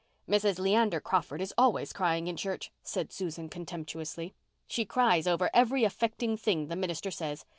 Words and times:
"Mrs. 0.27 0.57
Leander 0.57 0.99
Crawford 0.99 1.41
is 1.43 1.53
always 1.59 1.93
crying 1.93 2.25
in 2.25 2.35
church," 2.35 2.71
said 2.81 3.11
Susan 3.13 3.49
contemptuously. 3.49 4.33
"She 4.65 4.83
cries 4.83 5.27
over 5.27 5.47
every 5.53 5.83
affecting 5.83 6.37
thing 6.37 6.69
the 6.69 6.75
minister 6.75 7.11
says. 7.11 7.45